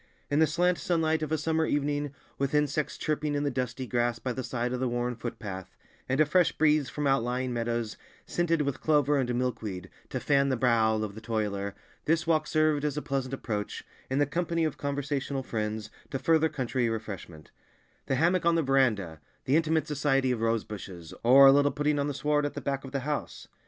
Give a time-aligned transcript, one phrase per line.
[0.31, 4.17] In the slant sunlight of a summer evening, with insects chirping in the dusty grass
[4.17, 5.75] by the side of the worn foot path,
[6.09, 10.57] and a fresh breeze from outlying meadows scented with clover and milkweed to fan the
[10.57, 11.75] brow of the toiler,
[12.05, 16.49] this walk served as a pleasant approach, in the company of conversational friends, to further
[16.49, 21.99] country refreshment—the hammock on the verandah, the intimate society of rosebushes, or a little putting
[21.99, 23.47] on the sward at the back of the house.